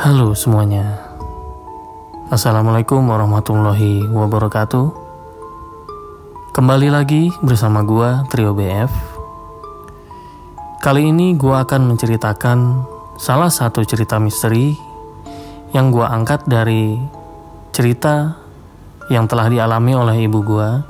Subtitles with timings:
[0.00, 0.96] Halo semuanya.
[2.32, 4.96] Assalamualaikum warahmatullahi wabarakatuh.
[6.56, 8.88] Kembali lagi bersama gua Trio BF
[10.80, 12.58] Kali ini gua akan menceritakan
[13.20, 14.72] salah satu cerita misteri
[15.76, 16.96] yang gua angkat dari
[17.68, 18.40] cerita
[19.12, 20.80] yang telah dialami oleh ibu gua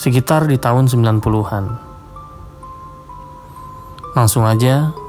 [0.00, 1.64] sekitar di tahun 90-an.
[4.16, 5.01] Langsung aja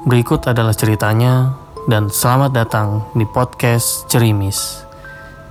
[0.00, 1.52] Berikut adalah ceritanya
[1.84, 4.80] dan selamat datang di podcast Cerimis.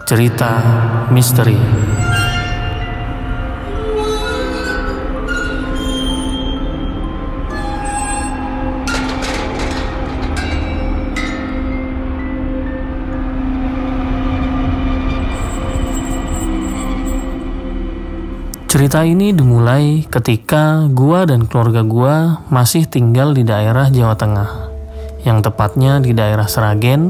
[0.10, 0.58] Cerita
[1.14, 1.99] misteri.
[18.70, 24.70] Cerita ini dimulai ketika gua dan keluarga gua masih tinggal di daerah Jawa Tengah,
[25.26, 27.10] yang tepatnya di daerah Seragen,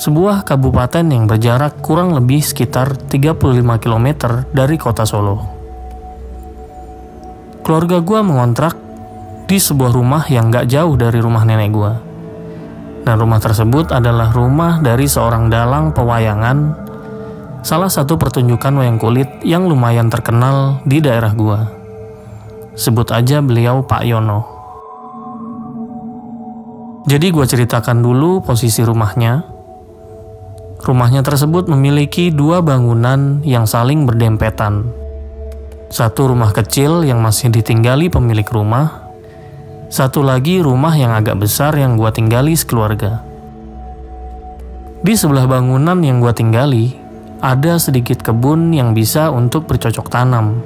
[0.00, 3.36] sebuah kabupaten yang berjarak kurang lebih sekitar 35
[3.84, 4.08] km
[4.48, 5.44] dari kota Solo.
[7.60, 8.72] Keluarga gua mengontrak
[9.44, 12.00] di sebuah rumah yang gak jauh dari rumah nenek gua.
[13.04, 16.88] Dan rumah tersebut adalah rumah dari seorang dalang pewayangan
[17.62, 21.70] salah satu pertunjukan wayang kulit yang lumayan terkenal di daerah gua.
[22.74, 24.40] Sebut aja beliau Pak Yono.
[27.06, 29.46] Jadi gua ceritakan dulu posisi rumahnya.
[30.82, 34.90] Rumahnya tersebut memiliki dua bangunan yang saling berdempetan.
[35.86, 39.06] Satu rumah kecil yang masih ditinggali pemilik rumah,
[39.92, 43.22] satu lagi rumah yang agak besar yang gua tinggali sekeluarga.
[45.02, 47.01] Di sebelah bangunan yang gua tinggali,
[47.42, 50.62] ada sedikit kebun yang bisa untuk bercocok tanam.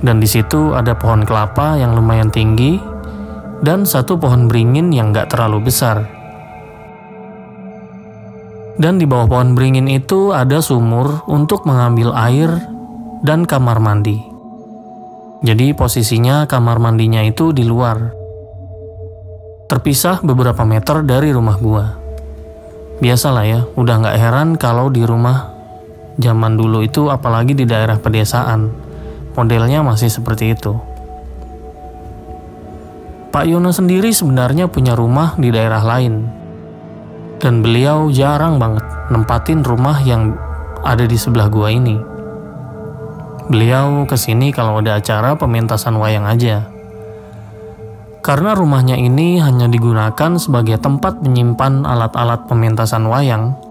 [0.00, 2.80] Dan di situ ada pohon kelapa yang lumayan tinggi
[3.60, 6.08] dan satu pohon beringin yang gak terlalu besar.
[8.80, 12.48] Dan di bawah pohon beringin itu ada sumur untuk mengambil air
[13.20, 14.22] dan kamar mandi.
[15.44, 18.14] Jadi posisinya kamar mandinya itu di luar.
[19.68, 21.84] Terpisah beberapa meter dari rumah gua.
[23.02, 25.57] Biasalah ya, udah gak heran kalau di rumah
[26.18, 28.74] zaman dulu itu apalagi di daerah pedesaan.
[29.38, 30.74] Modelnya masih seperti itu.
[33.30, 36.26] Pak Yono sendiri sebenarnya punya rumah di daerah lain.
[37.38, 38.82] Dan beliau jarang banget
[39.14, 40.34] nempatin rumah yang
[40.82, 41.94] ada di sebelah gua ini.
[43.46, 46.66] Beliau ke sini kalau ada acara pementasan wayang aja.
[48.26, 53.67] Karena rumahnya ini hanya digunakan sebagai tempat menyimpan alat-alat pementasan wayang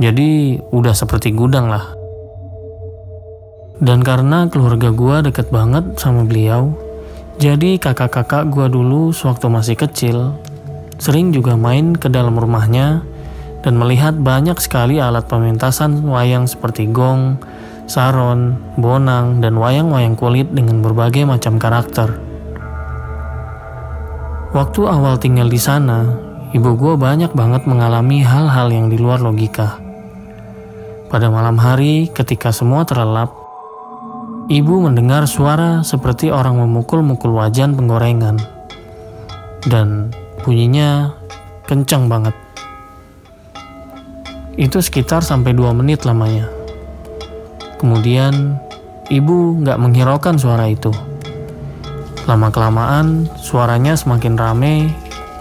[0.00, 1.92] jadi udah seperti gudang lah.
[3.80, 6.72] Dan karena keluarga gue deket banget sama beliau,
[7.40, 10.36] jadi kakak-kakak gue dulu sewaktu masih kecil,
[11.00, 13.04] sering juga main ke dalam rumahnya
[13.60, 17.40] dan melihat banyak sekali alat pementasan wayang seperti gong,
[17.84, 22.16] saron, bonang, dan wayang-wayang kulit dengan berbagai macam karakter.
[24.56, 26.04] Waktu awal tinggal di sana,
[26.52, 29.89] ibu gue banyak banget mengalami hal-hal yang di luar logika.
[31.10, 33.34] Pada malam hari, ketika semua terlelap,
[34.46, 38.38] ibu mendengar suara seperti orang memukul-mukul wajan penggorengan.
[39.66, 40.14] Dan
[40.46, 41.10] bunyinya
[41.66, 42.30] kencang banget.
[44.54, 46.46] Itu sekitar sampai dua menit lamanya.
[47.82, 48.62] Kemudian,
[49.10, 50.94] ibu nggak menghiraukan suara itu.
[52.30, 54.94] Lama-kelamaan, suaranya semakin rame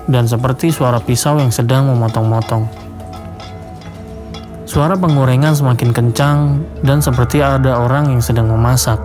[0.10, 2.79] dan seperti suara pisau yang sedang memotong-motong.
[4.70, 9.02] Suara penggorengan semakin kencang dan seperti ada orang yang sedang memasak.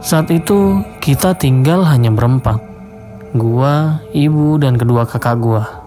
[0.00, 2.64] Saat itu kita tinggal hanya berempat.
[3.36, 5.84] Gua, ibu, dan kedua kakak gua.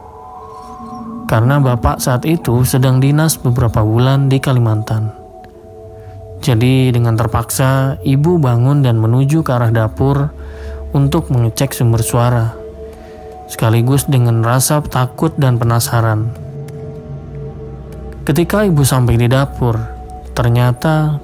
[1.26, 5.10] Karena bapak saat itu sedang dinas beberapa bulan di Kalimantan.
[6.46, 10.30] Jadi dengan terpaksa ibu bangun dan menuju ke arah dapur
[10.94, 12.54] untuk mengecek sumber suara.
[13.50, 16.46] Sekaligus dengan rasa takut dan penasaran
[18.28, 19.80] Ketika ibu sampai di dapur,
[20.36, 21.16] ternyata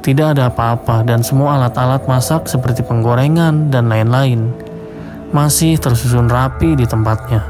[0.00, 4.56] tidak ada apa-apa dan semua alat-alat masak seperti penggorengan dan lain-lain
[5.36, 7.44] masih tersusun rapi di tempatnya.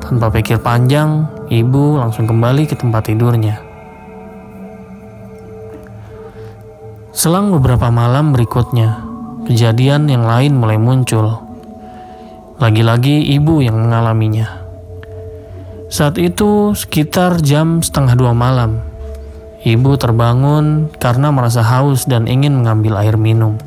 [0.00, 3.60] Tanpa pikir panjang, ibu langsung kembali ke tempat tidurnya.
[7.12, 9.04] Selang beberapa malam berikutnya,
[9.44, 11.36] kejadian yang lain mulai muncul.
[12.56, 14.63] Lagi-lagi ibu yang mengalaminya.
[15.94, 18.82] Saat itu sekitar jam setengah dua malam.
[19.62, 23.62] Ibu terbangun karena merasa haus dan ingin mengambil air minum.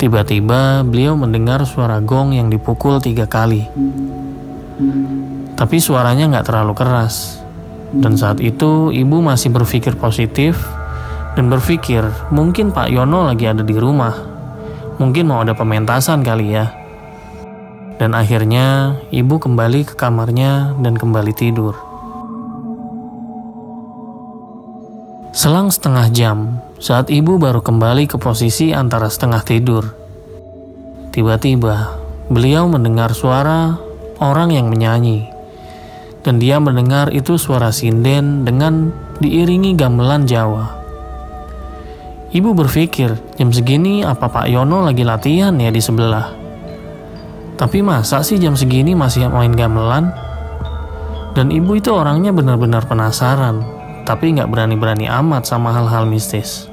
[0.00, 3.68] Tiba-tiba beliau mendengar suara gong yang dipukul tiga kali.
[5.52, 7.44] Tapi suaranya nggak terlalu keras.
[7.92, 10.56] Dan saat itu ibu masih berpikir positif
[11.36, 14.16] dan berpikir mungkin Pak Yono lagi ada di rumah.
[14.96, 16.79] Mungkin mau ada pementasan kali ya.
[18.00, 21.76] Dan akhirnya ibu kembali ke kamarnya dan kembali tidur.
[25.36, 29.84] Selang setengah jam, saat ibu baru kembali ke posisi antara setengah tidur.
[31.12, 32.00] Tiba-tiba,
[32.32, 33.76] beliau mendengar suara
[34.16, 35.28] orang yang menyanyi.
[36.24, 40.72] Dan dia mendengar itu suara sinden dengan diiringi gamelan Jawa.
[42.32, 46.39] Ibu berpikir, jam segini apa Pak Yono lagi latihan ya di sebelah?
[47.60, 50.08] Tapi masa sih jam segini masih main gamelan?
[51.36, 53.60] Dan ibu itu orangnya benar-benar penasaran,
[54.08, 56.72] tapi nggak berani-berani amat sama hal-hal mistis.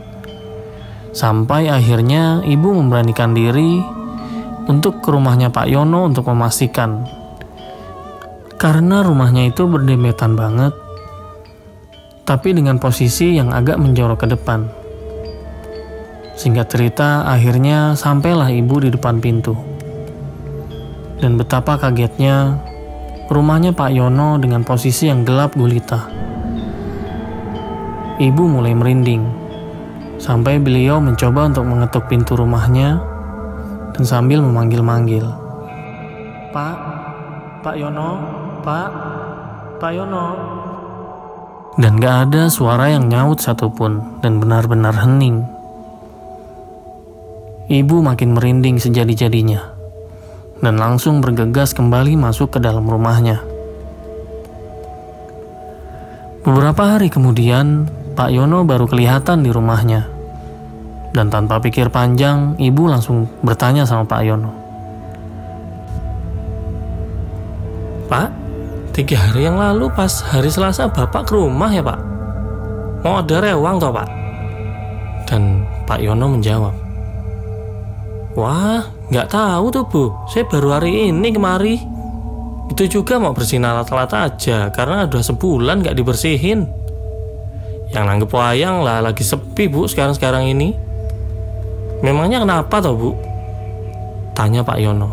[1.12, 3.84] Sampai akhirnya ibu memberanikan diri
[4.72, 7.04] untuk ke rumahnya Pak Yono untuk memastikan.
[8.56, 10.72] Karena rumahnya itu berdempetan banget,
[12.24, 14.72] tapi dengan posisi yang agak menjorok ke depan.
[16.40, 19.77] Singkat cerita, akhirnya sampailah ibu di depan pintu.
[21.18, 22.62] Dan betapa kagetnya
[23.28, 26.08] rumahnya Pak Yono dengan posisi yang gelap gulita.
[28.18, 29.24] Ibu mulai merinding
[30.18, 32.98] sampai beliau mencoba untuk mengetuk pintu rumahnya
[33.94, 35.26] dan sambil memanggil-manggil.
[36.50, 36.78] Pak,
[37.62, 38.10] Pak Yono,
[38.66, 38.90] Pak,
[39.78, 40.28] Pak Yono.
[41.78, 45.46] Dan gak ada suara yang nyaut satupun dan benar-benar hening.
[47.70, 49.77] Ibu makin merinding sejadi-jadinya
[50.62, 53.42] dan langsung bergegas kembali masuk ke dalam rumahnya.
[56.48, 60.08] Beberapa hari kemudian, Pak Yono baru kelihatan di rumahnya.
[61.12, 64.52] Dan tanpa pikir panjang, ibu langsung bertanya sama Pak Yono.
[68.08, 68.32] Pak,
[68.96, 72.00] tiga hari yang lalu pas hari Selasa Bapak ke rumah ya Pak?
[73.04, 74.08] Mau ada rewang toh Pak?
[75.28, 76.72] Dan Pak Yono menjawab,
[78.40, 81.76] Wah, nggak tahu tuh Bu, saya baru hari ini kemari.
[82.68, 86.68] Itu juga mau bersihin alat-alat aja, karena udah sebulan nggak dibersihin.
[87.96, 90.76] Yang nanggep wayang lah lagi sepi bu sekarang-sekarang ini.
[92.04, 93.12] Memangnya kenapa toh bu?
[94.36, 95.10] Tanya Pak Yono.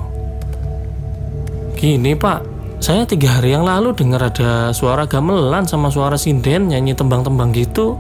[1.78, 2.42] Gini pak,
[2.82, 7.96] saya tiga hari yang lalu dengar ada suara gamelan sama suara sinden nyanyi tembang-tembang gitu.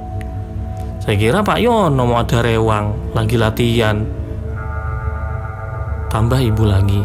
[1.04, 4.23] Saya kira Pak Yono mau ada rewang, lagi latihan.
[6.14, 7.02] Tambah ibu lagi.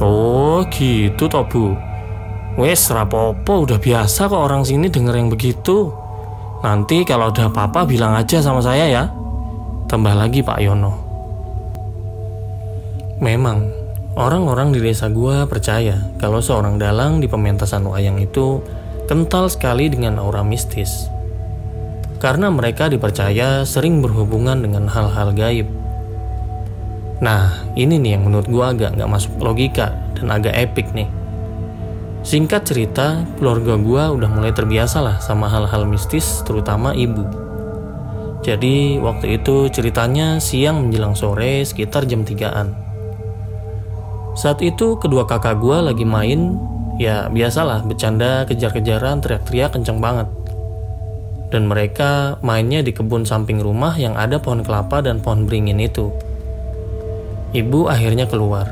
[0.00, 1.76] Oh gitu toh bu.
[2.56, 5.92] Wes rapopo udah biasa kok orang sini denger yang begitu.
[6.64, 9.04] Nanti kalau ada apa-apa bilang aja sama saya ya.
[9.84, 10.96] Tambah lagi Pak Yono.
[13.20, 13.68] Memang,
[14.16, 18.64] orang-orang di desa gua percaya kalau seorang dalang di pementasan wayang itu
[19.12, 21.12] kental sekali dengan aura mistis.
[22.16, 25.68] Karena mereka dipercaya sering berhubungan dengan hal-hal gaib.
[27.16, 31.08] Nah, ini nih yang menurut gua agak nggak masuk logika dan agak epic nih.
[32.26, 37.22] Singkat cerita, keluarga gue udah mulai terbiasa lah sama hal-hal mistis, terutama ibu.
[38.42, 42.74] Jadi waktu itu ceritanya siang menjelang sore sekitar jam 3an.
[44.34, 46.58] Saat itu kedua kakak gue lagi main,
[46.98, 50.26] ya biasalah bercanda kejar-kejaran teriak-teriak kenceng banget.
[51.54, 56.10] Dan mereka mainnya di kebun samping rumah yang ada pohon kelapa dan pohon beringin itu.
[57.56, 58.68] Ibu akhirnya keluar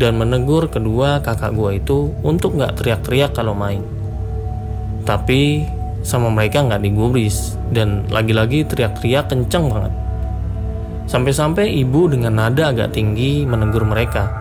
[0.00, 3.84] dan menegur kedua kakak gue itu untuk nggak teriak-teriak kalau main.
[5.04, 5.68] Tapi
[6.00, 9.92] sama mereka nggak digubris dan lagi-lagi teriak-teriak kenceng banget.
[11.04, 14.32] Sampai-sampai ibu dengan nada agak tinggi menegur mereka.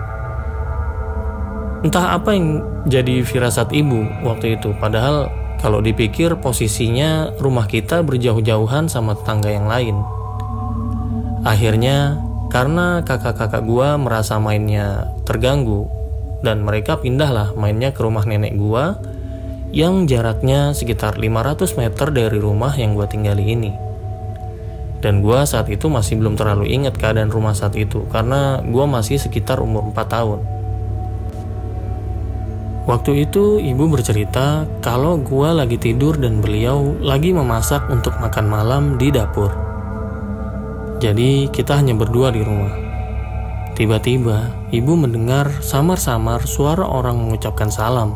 [1.83, 5.27] Entah apa yang jadi firasat ibu waktu itu, padahal
[5.59, 9.99] kalau dipikir posisinya rumah kita berjauh-jauhan sama tetangga yang lain.
[11.43, 12.15] Akhirnya
[12.53, 15.89] karena kakak-kakak gua merasa mainnya terganggu
[16.45, 19.01] dan mereka pindahlah mainnya ke rumah nenek gua
[19.73, 23.73] yang jaraknya sekitar 500 meter dari rumah yang gua tinggali ini.
[25.01, 29.17] Dan gua saat itu masih belum terlalu ingat keadaan rumah saat itu karena gua masih
[29.17, 30.39] sekitar umur 4 tahun.
[32.85, 38.83] Waktu itu ibu bercerita kalau gua lagi tidur dan beliau lagi memasak untuk makan malam
[39.01, 39.72] di dapur.
[41.03, 42.71] Jadi kita hanya berdua di rumah.
[43.75, 48.15] Tiba-tiba, ibu mendengar samar-samar suara orang mengucapkan salam.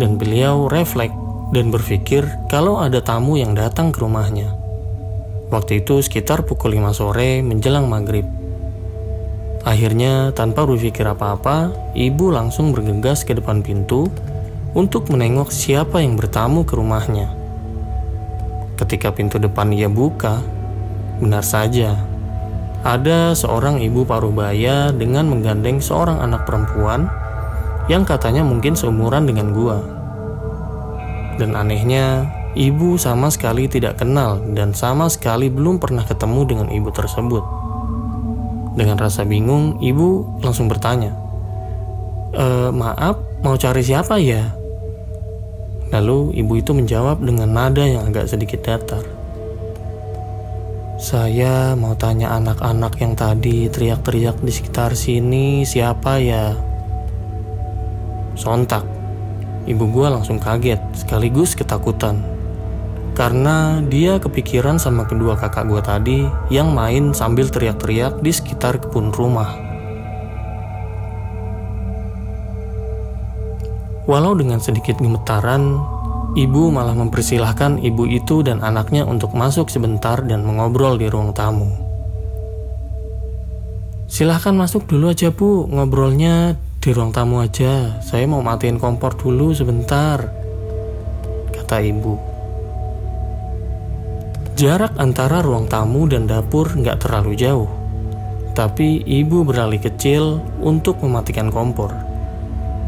[0.00, 1.12] Dan beliau refleks
[1.52, 4.48] dan berpikir kalau ada tamu yang datang ke rumahnya.
[5.52, 8.24] Waktu itu sekitar pukul 5 sore menjelang maghrib.
[9.68, 14.08] Akhirnya, tanpa berpikir apa-apa, ibu langsung bergegas ke depan pintu
[14.72, 17.28] untuk menengok siapa yang bertamu ke rumahnya.
[18.80, 20.55] Ketika pintu depan ia buka,
[21.18, 21.96] benar saja,
[22.84, 27.08] ada seorang ibu paruh baya dengan menggandeng seorang anak perempuan
[27.86, 29.78] yang katanya mungkin seumuran dengan gua.
[31.36, 32.24] Dan anehnya,
[32.56, 37.44] Ibu sama sekali tidak kenal dan sama sekali belum pernah ketemu dengan ibu tersebut.
[38.72, 41.12] Dengan rasa bingung, ibu langsung bertanya,
[42.32, 44.56] e, "Maaf, mau cari siapa ya?"
[45.92, 49.04] Lalu ibu itu menjawab dengan nada yang agak sedikit datar.
[51.06, 56.58] Saya mau tanya anak-anak yang tadi teriak-teriak di sekitar sini siapa ya?
[58.34, 58.82] Sontak,
[59.70, 62.26] ibu gua langsung kaget sekaligus ketakutan
[63.14, 66.18] karena dia kepikiran sama kedua kakak gue tadi
[66.50, 69.54] yang main sambil teriak-teriak di sekitar kebun rumah.
[74.10, 75.78] Walau dengan sedikit gemetaran,
[76.36, 81.72] ibu malah mempersilahkan ibu itu dan anaknya untuk masuk sebentar dan mengobrol di ruang tamu.
[84.06, 87.98] Silahkan masuk dulu aja bu, ngobrolnya di ruang tamu aja.
[88.04, 90.30] Saya mau matiin kompor dulu sebentar,
[91.50, 92.14] kata ibu.
[94.54, 97.68] Jarak antara ruang tamu dan dapur nggak terlalu jauh,
[98.54, 102.05] tapi ibu beralih kecil untuk mematikan kompor.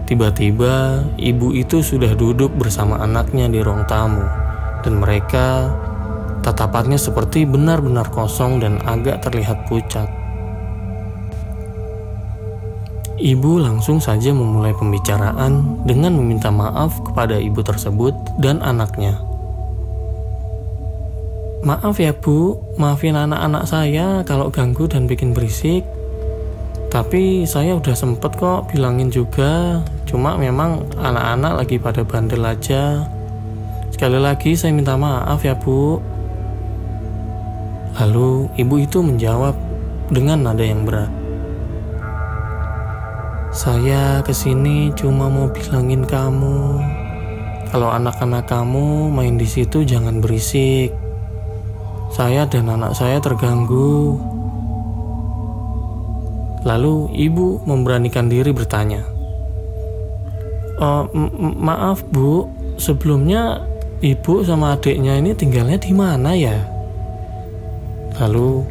[0.08, 4.24] Tiba-tiba, ibu itu sudah duduk bersama anaknya di ruang tamu,
[4.80, 5.68] dan mereka
[6.40, 10.08] tatapannya seperti benar-benar kosong dan agak terlihat pucat.
[13.20, 19.18] Ibu langsung saja memulai pembicaraan dengan meminta maaf kepada ibu tersebut dan anaknya
[21.58, 25.82] Maaf ya bu, maafin anak-anak saya kalau ganggu dan bikin berisik.
[26.86, 33.04] Tapi saya udah sempet kok bilangin juga, cuma memang anak-anak lagi pada bandel aja.
[33.92, 36.00] Sekali lagi saya minta maaf ya bu.
[38.00, 39.52] Lalu ibu itu menjawab
[40.08, 41.12] dengan nada yang berat.
[43.52, 46.78] Saya ke sini cuma mau bilangin kamu,
[47.68, 50.94] kalau anak-anak kamu main di situ jangan berisik.
[52.08, 54.16] Saya dan anak saya terganggu.
[56.62, 59.02] Lalu ibu memberanikan diri bertanya,
[60.78, 61.06] oh,
[61.58, 63.62] "Maaf, Bu, sebelumnya
[64.02, 66.58] ibu sama adiknya ini tinggalnya di mana ya?"
[68.18, 68.66] Lalu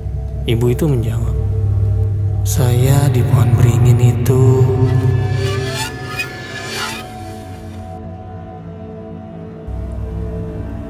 [0.47, 1.35] ibu itu menjawab,
[2.43, 4.43] "Saya di pohon beringin itu."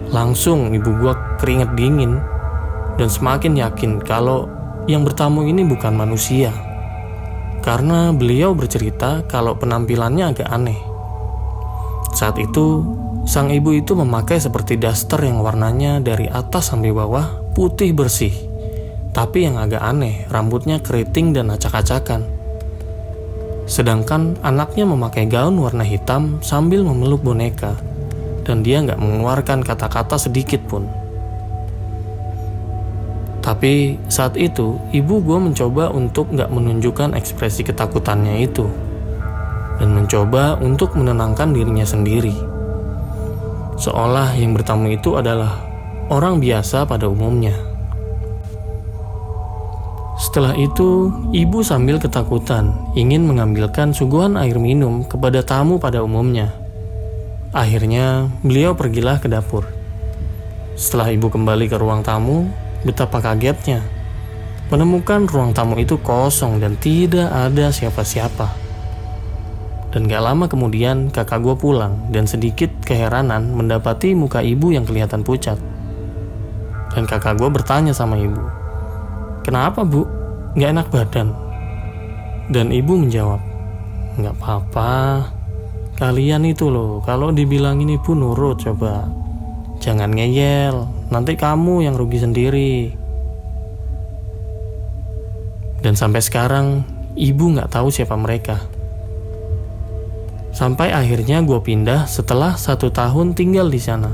[0.07, 2.17] Langsung ibu gua keringet dingin
[2.97, 4.49] dan semakin yakin kalau
[4.89, 6.49] yang bertamu ini bukan manusia.
[7.61, 10.86] Karena beliau bercerita kalau penampilannya agak aneh.
[12.17, 12.81] Saat itu,
[13.29, 18.33] sang ibu itu memakai seperti daster yang warnanya dari atas sampai bawah putih bersih.
[19.13, 22.25] Tapi yang agak aneh, rambutnya keriting dan acak-acakan.
[23.69, 27.77] Sedangkan anaknya memakai gaun warna hitam sambil memeluk boneka.
[28.49, 30.89] Dan dia nggak mengeluarkan kata-kata sedikit pun.
[33.45, 38.86] Tapi saat itu, ibu gue mencoba untuk gak menunjukkan ekspresi ketakutannya itu.
[39.77, 42.33] Dan mencoba untuk menenangkan dirinya sendiri.
[43.77, 45.61] Seolah yang bertamu itu adalah
[46.09, 47.53] orang biasa pada umumnya.
[50.17, 56.49] Setelah itu, ibu sambil ketakutan ingin mengambilkan suguhan air minum kepada tamu pada umumnya.
[57.53, 59.69] Akhirnya, beliau pergilah ke dapur.
[60.73, 62.49] Setelah ibu kembali ke ruang tamu,
[62.85, 63.81] Betapa kagetnya
[64.69, 68.66] menemukan ruang tamu itu kosong dan tidak ada siapa-siapa.
[69.97, 75.25] Dan gak lama kemudian kakak gue pulang dan sedikit keheranan mendapati muka ibu yang kelihatan
[75.25, 75.57] pucat.
[76.93, 78.37] Dan kakak gue bertanya sama ibu,
[79.41, 80.05] Kenapa bu?
[80.53, 81.33] Gak enak badan?
[82.53, 83.41] Dan ibu menjawab,
[84.21, 85.33] Gak apa-apa,
[85.97, 89.09] kalian itu loh, kalau dibilangin ibu nurut coba.
[89.81, 92.93] Jangan ngeyel, nanti kamu yang rugi sendiri.
[95.81, 96.85] Dan sampai sekarang,
[97.17, 98.76] ibu nggak tahu siapa mereka.
[100.57, 104.09] Sampai akhirnya gue pindah setelah satu tahun tinggal di sana.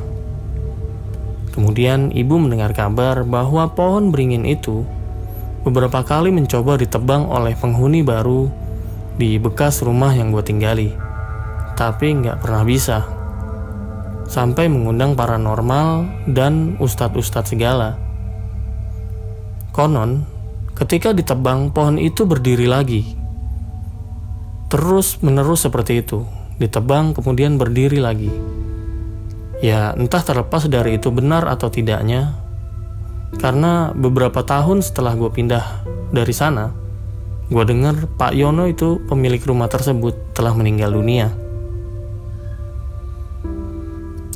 [1.56, 4.84] Kemudian ibu mendengar kabar bahwa pohon beringin itu
[5.64, 8.52] beberapa kali mencoba ditebang oleh penghuni baru
[9.16, 10.92] di bekas rumah yang gue tinggali.
[11.80, 13.08] Tapi nggak pernah bisa
[14.28, 17.96] sampai mengundang paranormal dan ustadz-ustadz segala.
[19.72, 20.28] Konon,
[20.76, 23.23] ketika ditebang, pohon itu berdiri lagi.
[24.74, 26.26] Terus menerus seperti itu,
[26.58, 28.34] ditebang kemudian berdiri lagi.
[29.62, 32.34] Ya, entah terlepas dari itu benar atau tidaknya,
[33.38, 36.74] karena beberapa tahun setelah gue pindah dari sana,
[37.54, 41.30] gue dengar Pak Yono itu pemilik rumah tersebut telah meninggal dunia.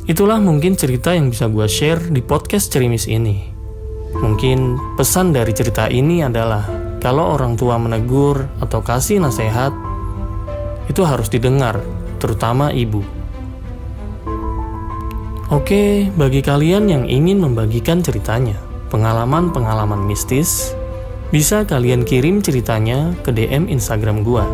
[0.06, 3.42] Itulah mungkin cerita yang bisa gue share di podcast Cerimis ini.
[4.22, 6.62] Mungkin pesan dari cerita ini adalah
[7.02, 9.87] kalau orang tua menegur atau kasih nasihat,
[10.88, 11.80] itu harus didengar,
[12.18, 13.04] terutama ibu.
[15.48, 18.60] Oke, bagi kalian yang ingin membagikan ceritanya,
[18.92, 20.76] pengalaman-pengalaman mistis,
[21.32, 24.44] bisa kalian kirim ceritanya ke DM Instagram gua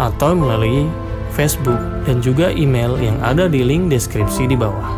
[0.00, 0.88] atau melalui
[1.34, 4.96] Facebook, dan juga email yang ada di link deskripsi di bawah.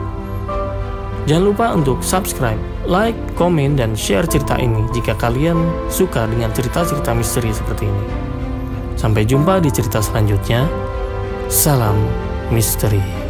[1.26, 5.58] Jangan lupa untuk subscribe, like, komen, dan share cerita ini jika kalian
[5.90, 8.25] suka dengan cerita-cerita misteri seperti ini.
[8.96, 10.64] Sampai jumpa di cerita selanjutnya.
[11.52, 11.94] Salam
[12.48, 13.25] misteri.